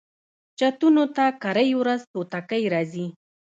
چتونو 0.59 1.03
ته 1.15 1.25
کرۍ 1.41 1.69
ورځ 1.81 2.01
توتکۍ 2.11 2.63
راځي 2.73 3.07